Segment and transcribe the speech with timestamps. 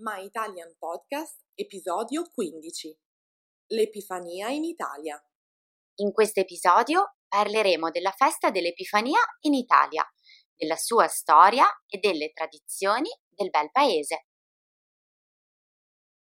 [0.00, 3.00] My Italian Podcast, episodio 15.
[3.68, 5.18] L'Epifania in Italia.
[6.00, 10.06] In questo episodio parleremo della festa dell'Epifania in Italia,
[10.54, 14.26] della sua storia e delle tradizioni del bel paese.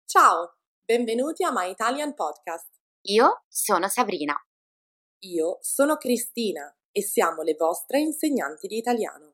[0.05, 2.71] Ciao, benvenuti a My Italian Podcast.
[3.03, 4.35] Io sono Sabrina.
[5.27, 9.34] Io sono Cristina e siamo le vostre insegnanti di italiano.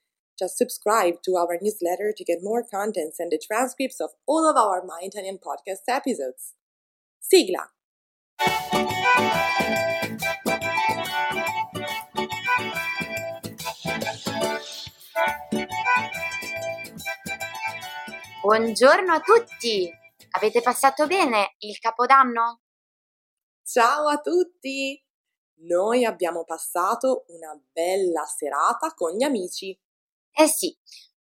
[0.37, 4.55] Just subscribe to our newsletter to get more contents and the transcripts of all of
[4.55, 6.55] our My Italian podcast episodes.
[7.19, 7.71] Sigla!
[18.41, 19.89] Buongiorno a tutti!
[20.31, 22.61] Avete passato bene il Capodanno?
[23.63, 24.99] Ciao a tutti!
[25.63, 29.77] Noi abbiamo passato una bella serata con gli amici.
[30.33, 30.75] Eh sì,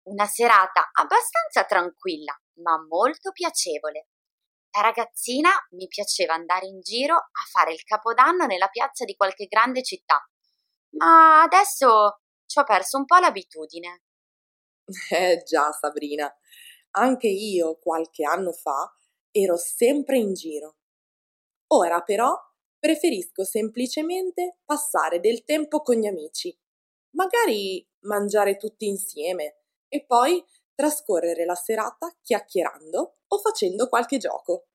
[0.08, 4.08] una serata abbastanza tranquilla, ma molto piacevole.
[4.70, 9.46] Da ragazzina mi piaceva andare in giro a fare il capodanno nella piazza di qualche
[9.46, 10.20] grande città,
[10.98, 14.02] ma adesso ci ho perso un po' l'abitudine.
[15.10, 16.32] Eh già, Sabrina,
[16.92, 18.92] anche io qualche anno fa
[19.30, 20.76] ero sempre in giro.
[21.68, 22.34] Ora però
[22.78, 26.56] preferisco semplicemente passare del tempo con gli amici,
[27.14, 34.66] magari mangiare tutti insieme e poi trascorrere la serata chiacchierando o facendo qualche gioco.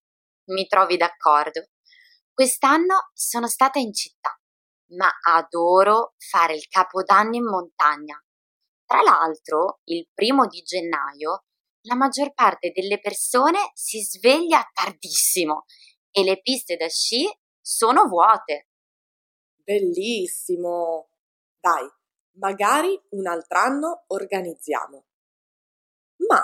[0.50, 1.70] Mi trovi d'accordo.
[2.34, 4.38] Quest'anno sono stata in città,
[4.96, 8.22] ma adoro fare il capodanno in montagna.
[8.86, 11.44] Tra l'altro, il primo di gennaio
[11.84, 15.66] la maggior parte delle persone si sveglia tardissimo
[16.12, 17.26] e le piste da sci
[17.62, 18.70] sono vuote.
[19.64, 21.10] Bellissimo!
[21.60, 21.88] Dai,
[22.40, 25.06] magari un altro anno organizziamo.
[26.28, 26.44] Ma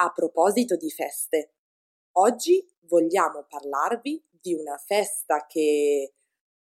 [0.00, 1.54] a proposito di feste,
[2.18, 6.14] oggi vogliamo parlarvi di una festa che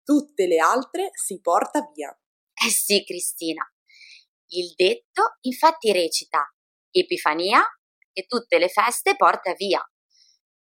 [0.04, 2.10] tutte le altre si porta via.
[2.54, 3.64] Eh sì, Cristina.
[4.52, 6.44] Il detto infatti recita
[6.90, 7.62] Epifania
[8.12, 9.82] e tutte le feste porta via,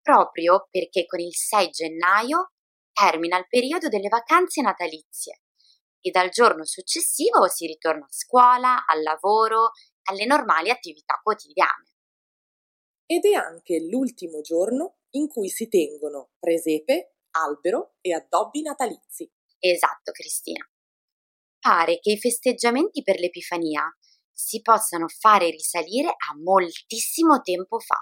[0.03, 2.53] proprio perché con il 6 gennaio
[2.93, 5.41] termina il periodo delle vacanze natalizie
[6.00, 9.71] e dal giorno successivo si ritorna a scuola, al lavoro,
[10.05, 11.93] alle normali attività quotidiane.
[13.06, 19.31] Ed è anche l'ultimo giorno in cui si tengono presepe, albero e addobbi natalizi.
[19.59, 20.65] Esatto, Cristina.
[21.59, 23.84] Pare che i festeggiamenti per l'Epifania
[24.33, 27.99] si possano fare risalire a moltissimo tempo fa.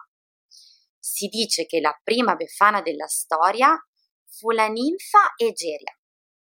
[0.98, 3.76] Si dice che la prima befana della storia
[4.26, 5.97] fu la ninfa Egeria,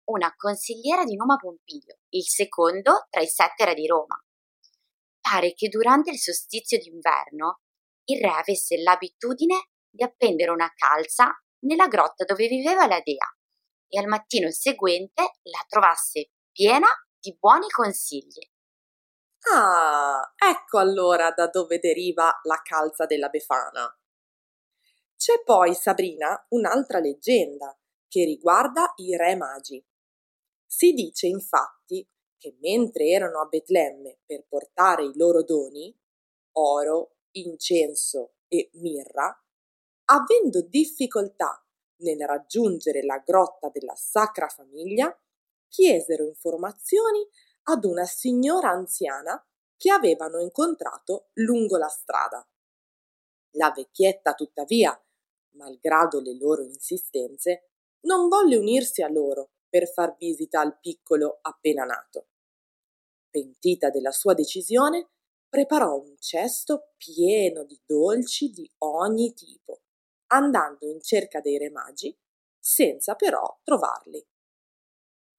[0.07, 4.19] una consigliera di Numa Pompilio, il secondo tra i sette re di Roma.
[5.21, 7.61] Pare che durante il solstizio d'inverno
[8.07, 13.27] il re avesse l'abitudine di appendere una calza nella grotta dove viveva la dea
[13.89, 16.89] e al mattino seguente la trovasse piena
[17.19, 18.51] di buoni consigli.
[19.53, 23.95] Ah, ecco allora da dove deriva la calza della Befana.
[25.17, 27.77] C'è poi, Sabrina, un'altra leggenda
[28.09, 29.85] che riguarda i re magi.
[30.77, 32.05] Si dice infatti
[32.37, 35.97] che mentre erano a Betlemme per portare i loro doni,
[36.55, 39.41] oro, incenso e mirra,
[40.07, 41.65] avendo difficoltà
[41.99, 45.17] nel raggiungere la grotta della Sacra Famiglia,
[45.69, 47.25] chiesero informazioni
[47.69, 49.41] ad una signora anziana
[49.77, 52.45] che avevano incontrato lungo la strada.
[53.59, 55.01] La vecchietta, tuttavia,
[55.51, 57.71] malgrado le loro insistenze,
[58.07, 62.29] non volle unirsi a loro per far visita al piccolo appena nato.
[63.29, 65.09] Pentita della sua decisione,
[65.49, 69.83] preparò un cesto pieno di dolci di ogni tipo,
[70.29, 72.17] andando in cerca dei re magi,
[72.57, 74.25] senza però trovarli.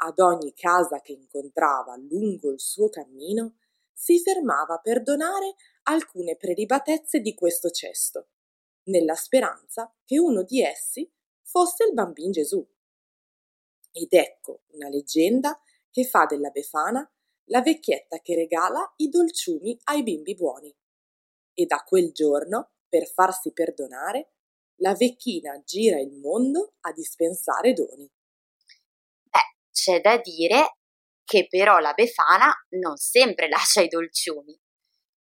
[0.04, 3.60] Ad ogni casa che incontrava lungo il suo cammino,
[3.94, 8.32] si fermava per donare alcune prelibatezze di questo cesto,
[8.90, 11.10] nella speranza che uno di essi
[11.42, 12.75] fosse il bambino Gesù.
[13.98, 15.58] Ed ecco una leggenda
[15.90, 17.10] che fa della Befana
[17.46, 20.76] la vecchietta che regala i dolciumi ai bimbi buoni.
[21.54, 24.34] E da quel giorno, per farsi perdonare,
[24.80, 28.12] la vecchina gira il mondo a dispensare doni.
[29.24, 30.80] Beh, c'è da dire
[31.24, 34.60] che però la Befana non sempre lascia i dolciumi.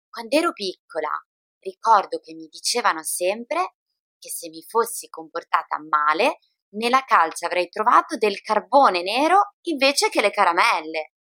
[0.08, 1.10] Quando ero piccola,
[1.58, 3.74] ricordo che mi dicevano sempre
[4.20, 6.38] che se mi fossi comportata male,
[6.72, 11.12] nella calza avrei trovato del carbone nero invece che le caramelle.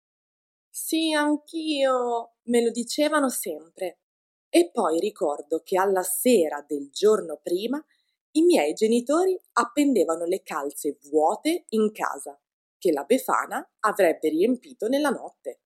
[0.69, 3.99] Sì, anch'io, me lo dicevano sempre.
[4.49, 7.83] E poi ricordo che alla sera del giorno prima
[8.31, 12.39] i miei genitori appendevano le calze vuote in casa,
[12.77, 15.61] che la Befana avrebbe riempito nella notte.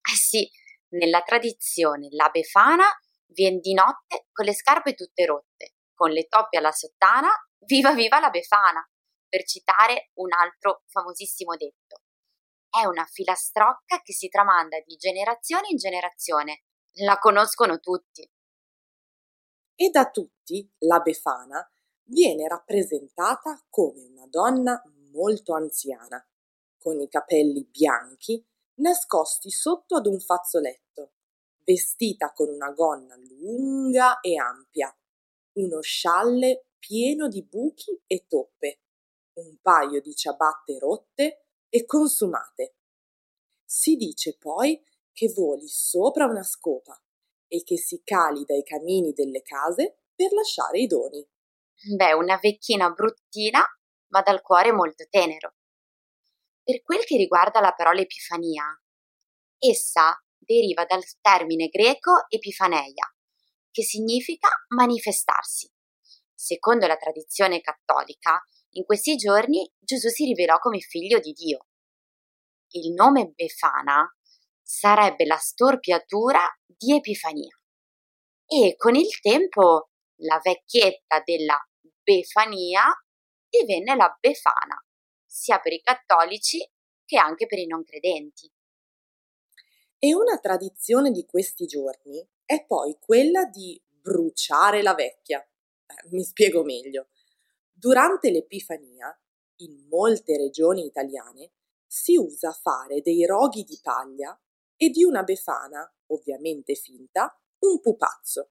[0.00, 0.50] Eh sì,
[0.90, 2.86] nella tradizione la Befana
[3.26, 8.20] viene di notte con le scarpe tutte rotte, con le toppe alla sottana, viva viva
[8.20, 8.86] la Befana,
[9.30, 12.02] per citare un altro famosissimo detto.
[12.68, 16.64] È una filastrocca che si tramanda di generazione in generazione.
[17.04, 18.28] La conoscono tutti.
[19.74, 21.66] E da tutti la Befana
[22.02, 24.82] viene rappresentata come una donna
[25.12, 26.22] molto anziana,
[26.76, 28.44] con i capelli bianchi
[28.80, 31.12] nascosti sotto ad un fazzoletto,
[31.64, 34.94] vestita con una gonna lunga e ampia,
[35.52, 38.80] uno scialle pieno di buchi e toppe,
[39.40, 42.76] un paio di ciabatte rotte e consumate.
[43.64, 44.82] Si dice poi
[45.12, 47.00] che voli sopra una scopa
[47.46, 51.26] e che si cali dai camini delle case per lasciare i doni.
[51.96, 53.62] Beh, una vecchina bruttina,
[54.08, 55.54] ma dal cuore molto tenero.
[56.62, 58.64] Per quel che riguarda la parola Epifania,
[59.58, 63.14] essa deriva dal termine greco epifaneia,
[63.70, 65.70] che significa manifestarsi.
[66.34, 68.40] Secondo la tradizione cattolica,
[68.72, 71.66] in questi giorni Gesù si rivelò come figlio di Dio.
[72.72, 74.08] Il nome Befana
[74.62, 77.56] sarebbe la storpiatura di Epifania.
[78.46, 79.90] E con il tempo
[80.22, 81.58] la vecchietta della
[82.02, 82.84] Befania
[83.48, 84.84] divenne la Befana,
[85.24, 86.64] sia per i cattolici
[87.04, 88.50] che anche per i non credenti.
[89.98, 95.40] E una tradizione di questi giorni è poi quella di bruciare la vecchia.
[95.40, 97.08] Eh, mi spiego meglio.
[97.80, 99.10] Durante l'Epifania,
[99.62, 101.52] in molte regioni italiane,
[101.86, 104.38] si usa fare dei roghi di paglia
[104.76, 108.50] e di una befana, ovviamente finta, un pupazzo.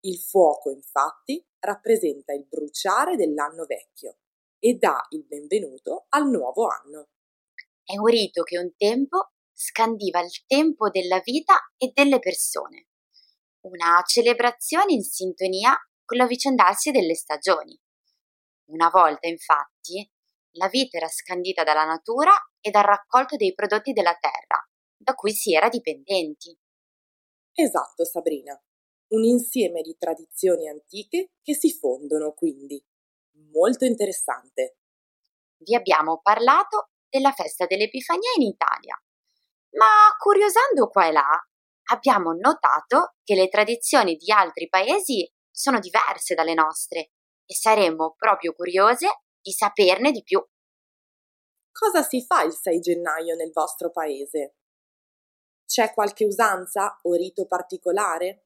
[0.00, 4.18] Il fuoco, infatti, rappresenta il bruciare dell'anno vecchio
[4.58, 7.10] e dà il benvenuto al nuovo anno.
[7.84, 12.88] È un rito che un tempo scandiva il tempo della vita e delle persone,
[13.66, 17.80] una celebrazione in sintonia con l'avvicendarsi delle stagioni.
[18.66, 20.08] Una volta, infatti,
[20.52, 24.66] la vita era scandita dalla natura e dal raccolto dei prodotti della terra,
[24.96, 26.56] da cui si era dipendenti.
[27.52, 28.60] Esatto, Sabrina.
[29.08, 32.82] Un insieme di tradizioni antiche che si fondono, quindi.
[33.52, 34.78] Molto interessante.
[35.58, 39.00] Vi abbiamo parlato della festa dell'Epifania in Italia,
[39.72, 41.46] ma curiosando qua e là
[41.90, 47.11] abbiamo notato che le tradizioni di altri paesi sono diverse dalle nostre
[47.46, 50.44] e saremmo proprio curiose di saperne di più.
[51.72, 54.56] Cosa si fa il 6 gennaio nel vostro paese?
[55.66, 58.44] C'è qualche usanza o rito particolare?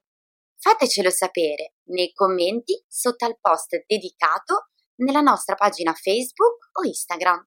[0.59, 7.47] Fatecelo sapere nei commenti sotto al post dedicato nella nostra pagina Facebook o Instagram.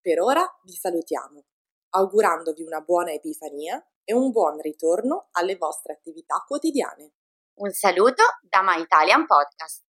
[0.00, 1.44] Per ora vi salutiamo,
[1.90, 7.12] augurandovi una buona Epifania e un buon ritorno alle vostre attività quotidiane.
[7.58, 9.87] Un saluto da My Italian Podcast.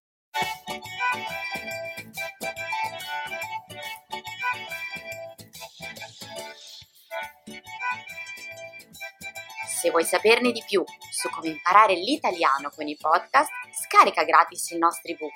[9.86, 13.50] Se vuoi saperne di più su come imparare l'italiano con i podcast,
[13.84, 15.32] scarica gratis il nostro ebook.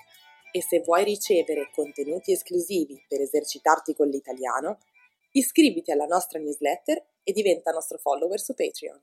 [0.50, 4.78] E se vuoi ricevere contenuti esclusivi per esercitarti con l'italiano,
[5.32, 9.00] iscriviti alla nostra newsletter e diventa nostro follower su Patreon.